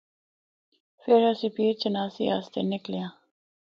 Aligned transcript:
فر 1.01 1.19
اسّیں 1.29 1.53
پیر 1.55 1.73
چناسی 1.81 2.23
اسطے 2.35 2.61
نِکلیاں۔ 2.71 3.09